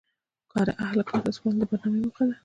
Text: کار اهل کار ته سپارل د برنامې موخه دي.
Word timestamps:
کار 0.51 0.67
اهل 0.85 0.99
کار 1.09 1.21
ته 1.25 1.31
سپارل 1.35 1.57
د 1.59 1.63
برنامې 1.69 1.99
موخه 2.05 2.23
دي. 2.27 2.35